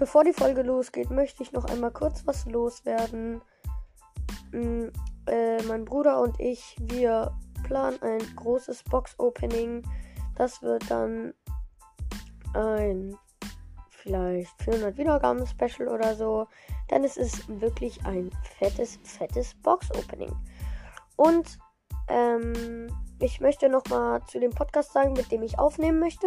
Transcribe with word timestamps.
bevor 0.00 0.24
die 0.24 0.32
Folge 0.32 0.62
losgeht, 0.62 1.10
möchte 1.10 1.42
ich 1.42 1.52
noch 1.52 1.66
einmal 1.66 1.90
kurz 1.90 2.26
was 2.26 2.46
loswerden. 2.46 3.42
Mm, 4.50 4.86
äh, 5.26 5.62
mein 5.64 5.84
Bruder 5.84 6.22
und 6.22 6.40
ich, 6.40 6.74
wir 6.80 7.30
planen 7.64 8.00
ein 8.00 8.20
großes 8.34 8.82
Box-Opening. 8.84 9.82
Das 10.36 10.62
wird 10.62 10.90
dann 10.90 11.34
ein 12.54 13.14
vielleicht 13.90 14.50
400 14.62 14.96
Wiedergaben 14.96 15.46
Special 15.46 15.88
oder 15.88 16.14
so. 16.14 16.46
Denn 16.90 17.04
es 17.04 17.18
ist 17.18 17.46
wirklich 17.60 18.04
ein 18.06 18.30
fettes, 18.58 18.98
fettes 19.04 19.54
Box-Opening. 19.62 20.34
Und 21.16 21.58
ähm, 22.08 22.88
ich 23.20 23.42
möchte 23.42 23.68
nochmal 23.68 24.24
zu 24.24 24.40
dem 24.40 24.52
Podcast 24.52 24.94
sagen, 24.94 25.12
mit 25.12 25.30
dem 25.30 25.42
ich 25.42 25.58
aufnehmen 25.58 26.00
möchte. 26.00 26.26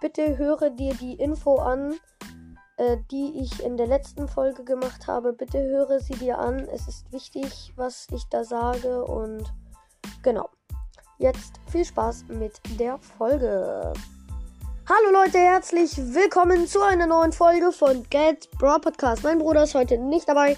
Bitte 0.00 0.36
höre 0.36 0.70
dir 0.70 0.94
die 0.94 1.14
Info 1.14 1.58
an, 1.58 1.94
äh, 2.76 2.96
die 3.10 3.40
ich 3.40 3.62
in 3.62 3.76
der 3.76 3.86
letzten 3.86 4.26
Folge 4.28 4.64
gemacht 4.64 5.06
habe. 5.06 5.32
Bitte 5.32 5.62
höre 5.62 6.00
sie 6.00 6.14
dir 6.14 6.38
an. 6.38 6.68
Es 6.72 6.88
ist 6.88 7.12
wichtig, 7.12 7.72
was 7.76 8.08
ich 8.12 8.24
da 8.30 8.44
sage. 8.44 9.04
Und 9.04 9.52
genau. 10.22 10.48
Jetzt 11.18 11.60
viel 11.70 11.84
Spaß 11.84 12.24
mit 12.28 12.60
der 12.80 12.98
Folge. 12.98 13.92
Hallo 14.88 15.12
Leute, 15.12 15.38
herzlich 15.38 15.96
willkommen 15.96 16.66
zu 16.66 16.82
einer 16.82 17.06
neuen 17.06 17.32
Folge 17.32 17.70
von 17.72 18.02
Get 18.10 18.50
Bra 18.58 18.78
Podcast. 18.78 19.22
Mein 19.22 19.38
Bruder 19.38 19.62
ist 19.62 19.74
heute 19.74 19.96
nicht 19.96 20.28
dabei. 20.28 20.56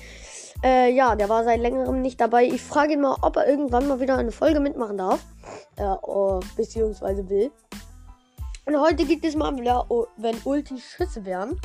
Äh, 0.64 0.92
ja, 0.92 1.14
der 1.14 1.28
war 1.28 1.44
seit 1.44 1.60
längerem 1.60 2.00
nicht 2.00 2.20
dabei. 2.20 2.44
Ich 2.44 2.62
frage 2.62 2.94
ihn 2.94 3.02
mal, 3.02 3.16
ob 3.20 3.36
er 3.36 3.46
irgendwann 3.46 3.86
mal 3.86 4.00
wieder 4.00 4.16
eine 4.16 4.32
Folge 4.32 4.58
mitmachen 4.58 4.96
darf. 4.96 5.20
Äh, 5.76 5.84
oh, 6.02 6.40
beziehungsweise 6.56 7.28
will. 7.28 7.52
Und 8.64 8.80
heute 8.80 9.04
geht 9.04 9.24
es 9.24 9.36
mal 9.36 9.54
wieder, 9.56 9.84
oh, 9.90 10.06
wenn 10.16 10.36
Ulti 10.44 10.80
Schüsse 10.80 11.24
wären. 11.24 11.60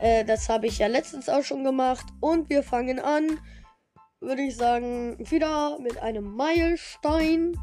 Äh, 0.00 0.24
das 0.24 0.48
habe 0.48 0.66
ich 0.66 0.78
ja 0.78 0.86
letztens 0.86 1.28
auch 1.28 1.44
schon 1.44 1.62
gemacht. 1.62 2.06
Und 2.20 2.48
wir 2.48 2.62
fangen 2.62 2.98
an, 2.98 3.38
würde 4.20 4.42
ich 4.42 4.56
sagen, 4.56 5.16
wieder 5.18 5.78
mit 5.78 5.98
einem 6.02 6.24
Meilenstein. 6.34 7.56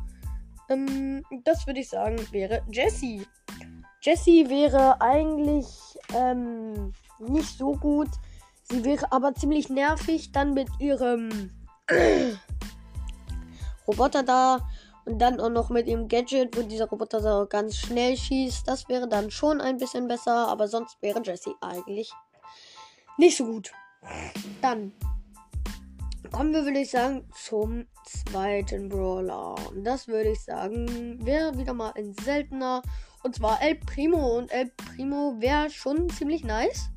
Ähm, 0.69 1.23
das 1.43 1.65
würde 1.65 1.79
ich 1.79 1.89
sagen, 1.89 2.17
wäre 2.31 2.61
Jessie. 2.71 3.25
Jessie 4.01 4.47
wäre 4.49 5.01
eigentlich 5.01 5.65
ähm, 6.13 6.93
nicht 7.19 7.57
so 7.57 7.73
gut. 7.73 8.09
Sie 8.63 8.85
wäre 8.85 9.11
aber 9.11 9.33
ziemlich 9.33 9.69
nervig 9.69 10.31
dann 10.31 10.53
mit 10.53 10.69
ihrem 10.79 11.51
Roboter 13.87 14.23
da 14.23 14.59
und 15.05 15.19
dann 15.19 15.39
auch 15.39 15.49
noch 15.49 15.69
mit 15.69 15.87
ihrem 15.87 16.07
Gadget, 16.07 16.55
wo 16.55 16.61
dieser 16.61 16.89
Roboter 16.89 17.21
so 17.21 17.47
ganz 17.49 17.77
schnell 17.77 18.15
schießt. 18.15 18.67
Das 18.67 18.87
wäre 18.89 19.07
dann 19.07 19.31
schon 19.31 19.61
ein 19.61 19.77
bisschen 19.77 20.07
besser, 20.07 20.49
aber 20.49 20.67
sonst 20.67 21.01
wäre 21.01 21.21
Jessie 21.23 21.55
eigentlich 21.61 22.13
nicht 23.17 23.37
so 23.37 23.45
gut. 23.45 23.71
Dann 24.61 24.93
kommen 26.31 26.53
wir, 26.53 26.63
würde 26.63 26.79
ich 26.79 26.91
sagen, 26.91 27.27
zum 27.33 27.85
zweiten 28.05 28.89
Brawler. 28.89 29.55
Und 29.69 29.83
das 29.83 30.07
würde 30.07 30.29
ich 30.31 30.41
sagen, 30.41 31.25
wäre 31.25 31.57
wieder 31.57 31.73
mal 31.73 31.93
ein 31.95 32.13
seltener. 32.13 32.81
Und 33.23 33.35
zwar 33.35 33.61
El 33.61 33.75
Primo. 33.75 34.37
Und 34.37 34.51
El 34.51 34.71
Primo 34.71 35.35
wäre 35.39 35.69
schon 35.69 36.09
ziemlich 36.09 36.43
nice. 36.43 36.89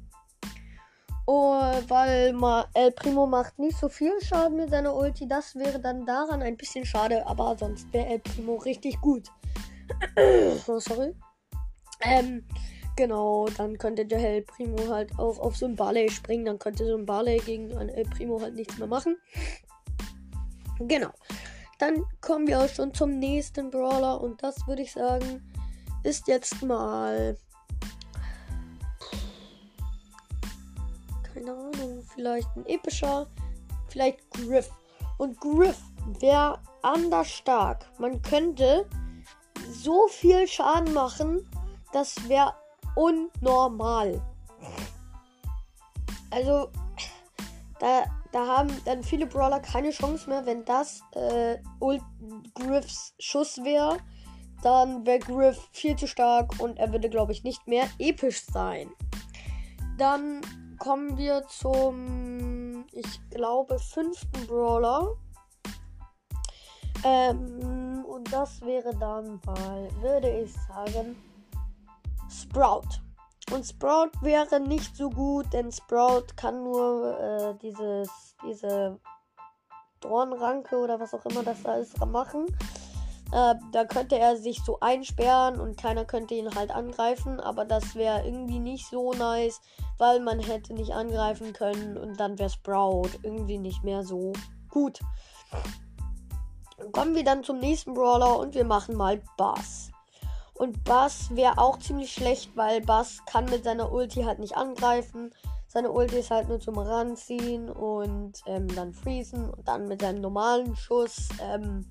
Oh, 1.26 1.60
weil 1.88 2.32
mal 2.32 2.66
El 2.74 2.92
Primo 2.92 3.26
macht 3.26 3.58
nicht 3.58 3.78
so 3.78 3.88
viel 3.88 4.12
Schaden 4.20 4.56
mit 4.56 4.70
seiner 4.70 4.94
Ulti. 4.94 5.28
Das 5.28 5.54
wäre 5.54 5.80
dann 5.80 6.04
daran 6.04 6.42
ein 6.42 6.56
bisschen 6.56 6.84
schade. 6.84 7.26
Aber 7.26 7.56
sonst 7.56 7.92
wäre 7.92 8.06
El 8.06 8.18
Primo 8.18 8.56
richtig 8.56 9.00
gut. 9.00 9.28
oh, 10.66 10.78
sorry. 10.78 11.14
Ähm, 12.02 12.44
Genau, 13.00 13.46
dann 13.56 13.78
könnte 13.78 14.04
der 14.04 14.18
El 14.18 14.42
Primo 14.42 14.76
halt 14.90 15.18
auch 15.18 15.38
auf 15.38 15.56
so 15.56 15.64
ein 15.64 15.74
Barley 15.74 16.10
springen. 16.10 16.44
Dann 16.44 16.58
könnte 16.58 16.84
so 16.84 16.98
ein 16.98 17.06
Barley 17.06 17.38
gegen 17.38 17.74
ein 17.78 17.88
El 17.88 18.04
Primo 18.04 18.38
halt 18.42 18.54
nichts 18.54 18.76
mehr 18.76 18.86
machen. 18.86 19.16
Genau. 20.80 21.08
Dann 21.78 22.04
kommen 22.20 22.46
wir 22.46 22.60
auch 22.60 22.68
schon 22.68 22.92
zum 22.92 23.18
nächsten 23.18 23.70
Brawler. 23.70 24.20
Und 24.20 24.42
das 24.42 24.66
würde 24.66 24.82
ich 24.82 24.92
sagen, 24.92 25.42
ist 26.02 26.28
jetzt 26.28 26.62
mal. 26.62 27.38
Keine 31.32 31.52
Ahnung, 31.52 32.02
vielleicht 32.14 32.54
ein 32.54 32.66
epischer. 32.66 33.26
Vielleicht 33.88 34.30
Griff. 34.32 34.68
Und 35.16 35.40
Griff 35.40 35.80
wäre 36.18 36.60
anders 36.82 37.30
stark. 37.30 37.86
Man 37.98 38.20
könnte 38.20 38.84
so 39.72 40.06
viel 40.08 40.46
Schaden 40.46 40.92
machen, 40.92 41.48
das 41.94 42.28
wäre 42.28 42.54
unnormal. 43.00 44.20
Also, 46.30 46.68
da, 47.78 48.04
da 48.30 48.46
haben 48.46 48.70
dann 48.84 49.02
viele 49.02 49.26
Brawler 49.26 49.60
keine 49.60 49.90
Chance 49.90 50.28
mehr, 50.28 50.44
wenn 50.44 50.64
das 50.64 51.02
äh, 51.12 51.58
Griffs 52.54 53.14
Schuss 53.18 53.58
wäre. 53.64 53.98
Dann 54.62 55.06
wäre 55.06 55.18
Griff 55.20 55.68
viel 55.72 55.96
zu 55.96 56.06
stark 56.06 56.60
und 56.60 56.78
er 56.78 56.92
würde, 56.92 57.08
glaube 57.08 57.32
ich, 57.32 57.42
nicht 57.42 57.66
mehr 57.66 57.86
episch 57.98 58.44
sein. 58.44 58.90
Dann 59.96 60.42
kommen 60.78 61.16
wir 61.16 61.46
zum, 61.48 62.84
ich 62.92 63.30
glaube, 63.30 63.78
fünften 63.78 64.46
Brawler. 64.46 65.14
Ähm, 67.02 68.04
und 68.06 68.30
das 68.30 68.60
wäre 68.60 68.94
dann 68.96 69.40
mal, 69.46 69.88
würde 70.02 70.42
ich 70.42 70.52
sagen, 70.68 71.16
Sprout. 72.30 73.00
Und 73.52 73.66
Sprout 73.66 74.10
wäre 74.20 74.60
nicht 74.60 74.96
so 74.96 75.10
gut, 75.10 75.52
denn 75.52 75.72
Sprout 75.72 76.26
kann 76.36 76.62
nur 76.62 77.18
äh, 77.18 77.54
dieses, 77.60 78.36
diese 78.46 79.00
Dornranke 80.00 80.78
oder 80.78 81.00
was 81.00 81.12
auch 81.14 81.24
immer 81.26 81.42
das 81.42 81.62
da 81.62 81.74
ist, 81.74 81.98
machen. 82.06 82.46
Äh, 83.32 83.54
da 83.72 83.84
könnte 83.84 84.18
er 84.18 84.36
sich 84.36 84.62
so 84.64 84.78
einsperren 84.80 85.60
und 85.60 85.76
keiner 85.76 86.04
könnte 86.04 86.34
ihn 86.34 86.54
halt 86.54 86.70
angreifen, 86.70 87.40
aber 87.40 87.64
das 87.64 87.94
wäre 87.94 88.24
irgendwie 88.24 88.58
nicht 88.58 88.88
so 88.88 89.12
nice, 89.12 89.60
weil 89.98 90.20
man 90.20 90.40
hätte 90.40 90.74
nicht 90.74 90.92
angreifen 90.92 91.52
können 91.52 91.96
und 91.96 92.18
dann 92.18 92.38
wäre 92.38 92.50
Sprout 92.50 93.10
irgendwie 93.22 93.58
nicht 93.58 93.84
mehr 93.84 94.04
so 94.04 94.32
gut. 94.68 95.00
Kommen 96.92 97.14
wir 97.14 97.24
dann 97.24 97.44
zum 97.44 97.58
nächsten 97.58 97.94
Brawler 97.94 98.38
und 98.38 98.54
wir 98.54 98.64
machen 98.64 98.96
mal 98.96 99.22
Bass. 99.36 99.90
Und 100.60 100.84
Bass 100.84 101.34
wäre 101.34 101.56
auch 101.56 101.78
ziemlich 101.78 102.12
schlecht, 102.12 102.54
weil 102.54 102.82
Bass 102.82 103.24
kann 103.24 103.46
mit 103.46 103.64
seiner 103.64 103.90
Ulti 103.90 104.24
halt 104.24 104.40
nicht 104.40 104.58
angreifen. 104.58 105.30
Seine 105.66 105.90
Ulti 105.90 106.18
ist 106.18 106.30
halt 106.30 106.50
nur 106.50 106.60
zum 106.60 106.76
Ranziehen 106.76 107.70
und 107.70 108.34
ähm, 108.44 108.68
dann 108.74 108.92
freezen 108.92 109.48
und 109.48 109.66
dann 109.66 109.88
mit 109.88 110.02
seinem 110.02 110.20
normalen 110.20 110.76
Schuss 110.76 111.30
ähm, 111.40 111.86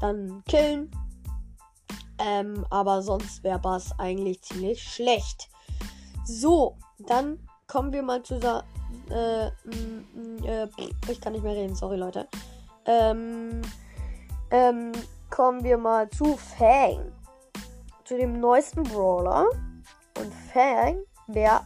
dann 0.00 0.42
killen. 0.48 0.90
Ähm, 2.18 2.64
aber 2.70 3.02
sonst 3.02 3.44
wäre 3.44 3.58
Bass 3.58 3.90
eigentlich 3.98 4.40
ziemlich 4.40 4.82
schlecht. 4.82 5.50
So, 6.24 6.78
dann 7.00 7.46
kommen 7.66 7.92
wir 7.92 8.02
mal 8.02 8.22
zu. 8.22 8.36
Äh, 9.10 9.48
äh, 9.48 10.68
ich 11.10 11.20
kann 11.20 11.34
nicht 11.34 11.42
mehr 11.42 11.54
reden, 11.54 11.74
sorry 11.74 11.98
Leute. 11.98 12.26
Ähm, 12.86 13.60
ähm, 14.50 14.92
kommen 15.28 15.62
wir 15.62 15.76
mal 15.76 16.08
zu 16.08 16.38
Fang 16.38 17.17
zu 18.08 18.16
dem 18.16 18.40
neuesten 18.40 18.82
Brawler. 18.84 19.46
Und 20.18 20.32
Fang 20.52 20.98
wäre 21.26 21.60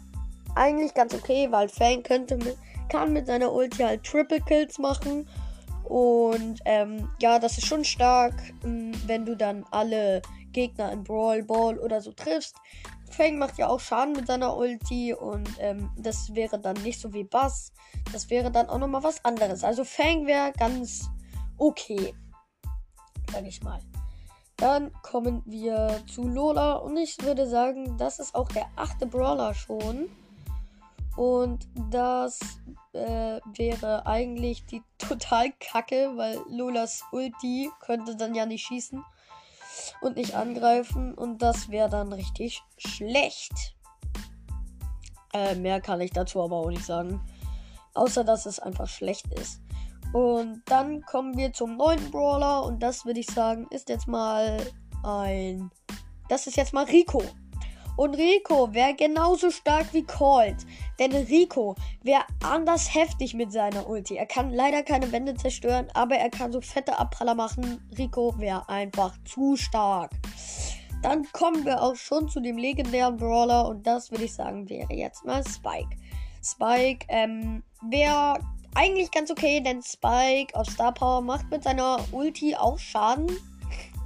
eigentlich 0.56 0.92
ganz 0.92 1.14
okay, 1.14 1.46
weil 1.50 1.68
Fang 1.68 2.02
könnte 2.02 2.36
mit, 2.36 2.58
kann 2.88 3.12
mit 3.12 3.26
seiner 3.26 3.52
Ulti 3.52 3.78
halt 3.78 4.02
Triple 4.04 4.40
Kills 4.40 4.78
machen. 4.78 5.28
Und 5.84 6.60
ähm, 6.64 7.08
ja, 7.20 7.38
das 7.38 7.58
ist 7.58 7.66
schon 7.66 7.84
stark, 7.84 8.34
ähm, 8.64 8.92
wenn 9.06 9.24
du 9.24 9.36
dann 9.36 9.64
alle 9.70 10.20
Gegner 10.52 10.92
in 10.92 11.04
Brawl 11.04 11.42
Ball 11.44 11.78
oder 11.78 12.00
so 12.00 12.12
triffst. 12.12 12.56
Fang 13.10 13.38
macht 13.38 13.58
ja 13.58 13.68
auch 13.68 13.80
Schaden 13.80 14.14
mit 14.14 14.26
seiner 14.26 14.56
Ulti 14.56 15.14
und 15.14 15.48
ähm, 15.58 15.90
das 15.96 16.34
wäre 16.34 16.58
dann 16.58 16.76
nicht 16.82 16.98
so 17.00 17.12
wie 17.12 17.24
Bass. 17.24 17.72
Das 18.12 18.30
wäre 18.30 18.50
dann 18.50 18.68
auch 18.68 18.78
nochmal 18.78 19.02
was 19.02 19.24
anderes. 19.24 19.62
Also 19.64 19.84
Fang 19.84 20.26
wäre 20.26 20.52
ganz 20.58 21.08
okay. 21.58 22.14
Sag 23.30 23.46
ich 23.46 23.62
mal. 23.62 23.80
Dann 24.62 24.92
kommen 25.02 25.42
wir 25.44 26.04
zu 26.06 26.22
Lola 26.22 26.74
und 26.74 26.96
ich 26.96 27.20
würde 27.20 27.48
sagen, 27.48 27.98
das 27.98 28.20
ist 28.20 28.32
auch 28.36 28.48
der 28.50 28.68
achte 28.76 29.06
Brawler 29.06 29.54
schon. 29.54 30.08
Und 31.16 31.66
das 31.90 32.38
äh, 32.92 33.40
wäre 33.56 34.06
eigentlich 34.06 34.64
die 34.66 34.84
total 34.98 35.52
kacke, 35.58 36.12
weil 36.14 36.38
Lolas 36.48 37.02
Ulti 37.10 37.72
könnte 37.80 38.14
dann 38.14 38.36
ja 38.36 38.46
nicht 38.46 38.64
schießen 38.64 39.04
und 40.00 40.14
nicht 40.16 40.36
angreifen. 40.36 41.12
Und 41.12 41.42
das 41.42 41.68
wäre 41.68 41.88
dann 41.88 42.12
richtig 42.12 42.62
schlecht. 42.78 43.74
Äh, 45.32 45.56
mehr 45.56 45.80
kann 45.80 46.00
ich 46.00 46.12
dazu 46.12 46.40
aber 46.40 46.58
auch 46.58 46.70
nicht 46.70 46.84
sagen. 46.84 47.20
Außer 47.94 48.22
dass 48.22 48.46
es 48.46 48.60
einfach 48.60 48.86
schlecht 48.86 49.26
ist. 49.34 49.60
Und 50.12 50.62
dann 50.66 51.02
kommen 51.02 51.36
wir 51.36 51.52
zum 51.52 51.76
neunten 51.76 52.10
Brawler 52.10 52.64
und 52.64 52.82
das 52.82 53.06
würde 53.06 53.20
ich 53.20 53.26
sagen, 53.26 53.66
ist 53.70 53.88
jetzt 53.88 54.06
mal 54.06 54.58
ein. 55.02 55.70
Das 56.28 56.46
ist 56.46 56.56
jetzt 56.56 56.74
mal 56.74 56.84
Rico. 56.84 57.22
Und 57.96 58.14
Rico 58.14 58.72
wäre 58.72 58.94
genauso 58.94 59.50
stark 59.50 59.92
wie 59.92 60.04
Colt. 60.04 60.56
Denn 60.98 61.12
Rico 61.12 61.76
wäre 62.02 62.22
anders 62.42 62.94
heftig 62.94 63.34
mit 63.34 63.52
seiner 63.52 63.88
Ulti. 63.88 64.16
Er 64.16 64.26
kann 64.26 64.50
leider 64.50 64.82
keine 64.82 65.12
Wände 65.12 65.34
zerstören, 65.34 65.88
aber 65.94 66.16
er 66.16 66.30
kann 66.30 66.52
so 66.52 66.60
fette 66.60 66.98
Abpraller 66.98 67.34
machen. 67.34 67.86
Rico 67.98 68.34
wäre 68.38 68.66
einfach 68.68 69.14
zu 69.24 69.56
stark. 69.56 70.10
Dann 71.02 71.24
kommen 71.32 71.64
wir 71.64 71.82
auch 71.82 71.96
schon 71.96 72.28
zu 72.28 72.40
dem 72.40 72.56
legendären 72.56 73.16
Brawler 73.16 73.68
und 73.68 73.86
das 73.86 74.10
würde 74.10 74.24
ich 74.24 74.34
sagen 74.34 74.68
wäre 74.68 74.92
jetzt 74.94 75.24
mal 75.24 75.42
Spike. 75.44 75.96
Spike 76.42 77.04
ähm, 77.08 77.62
wäre 77.82 78.38
eigentlich 78.74 79.10
ganz 79.10 79.30
okay, 79.30 79.60
denn 79.60 79.82
Spike 79.82 80.54
auf 80.54 80.68
Star 80.68 80.92
Power 80.92 81.20
macht 81.20 81.50
mit 81.50 81.62
seiner 81.64 81.98
Ulti 82.12 82.56
auch 82.56 82.78
Schaden. 82.78 83.30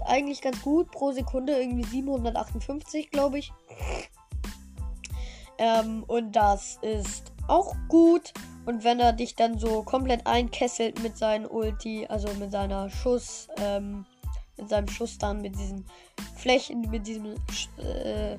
Eigentlich 0.05 0.41
ganz 0.41 0.63
gut 0.63 0.91
pro 0.91 1.13
Sekunde, 1.13 1.59
irgendwie 1.59 1.85
758, 1.85 3.11
glaube 3.11 3.39
ich. 3.39 3.53
Ähm, 5.59 6.05
und 6.07 6.33
das 6.33 6.79
ist 6.83 7.33
auch 7.49 7.75
gut. 7.89 8.33
Und 8.67 8.85
wenn 8.85 9.01
er 9.01 9.13
dich 9.13 9.37
dann 9.37 9.59
so 9.59 9.83
komplett 9.83 10.27
einkesselt 10.27 11.03
mit 11.03 11.17
seinem 11.17 11.49
Ulti, 11.51 12.07
also 12.09 12.29
mit 12.35 12.51
seiner 12.51 12.91
Schuss, 12.91 13.49
ähm, 13.59 14.05
mit 14.57 14.69
seinem 14.69 14.89
Schuss 14.89 15.19
dann, 15.19 15.41
mit 15.41 15.55
diesen 15.57 15.87
Flächen, 16.37 16.81
mit 16.91 17.07
diesen 17.07 17.35
äh, 17.79 18.37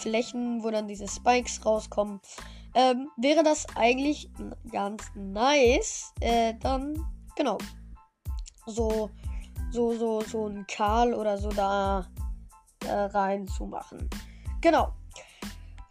Flächen, 0.00 0.62
wo 0.62 0.70
dann 0.70 0.86
diese 0.86 1.08
Spikes 1.08 1.64
rauskommen, 1.64 2.20
ähm, 2.74 3.10
wäre 3.16 3.42
das 3.42 3.66
eigentlich 3.76 4.30
ganz 4.70 5.04
nice. 5.14 6.12
Äh, 6.20 6.54
dann, 6.60 7.04
genau. 7.36 7.58
So, 8.66 9.10
so, 9.70 9.94
so, 9.94 10.20
so 10.20 10.46
ein 10.46 10.66
Karl 10.66 11.14
oder 11.14 11.38
so 11.38 11.48
da 11.50 12.06
äh, 12.86 12.92
rein 12.92 13.46
zu 13.46 13.66
machen. 13.66 14.08
Genau. 14.60 14.92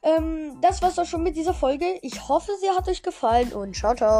Ähm, 0.01 0.57
das 0.61 0.81
war's 0.81 0.95
doch 0.95 1.05
schon 1.05 1.23
mit 1.23 1.35
dieser 1.35 1.53
Folge. 1.53 1.97
Ich 2.01 2.27
hoffe, 2.27 2.51
sie 2.59 2.69
hat 2.69 2.87
euch 2.89 3.03
gefallen 3.03 3.53
und 3.53 3.75
ciao, 3.75 3.95
ciao. 3.95 4.19